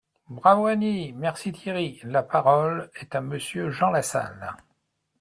[0.37, 1.13] »Bravo Annie!
[1.13, 1.99] Merci Thierry!
[2.05, 4.57] La parole est à Monsieur Jean Lassalle.